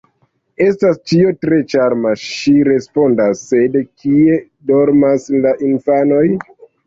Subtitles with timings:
[0.67, 4.39] “Estas ĉio tre ĉarma”, ŝi respondas, “sed kie
[4.73, 6.25] dormos la infanoj?”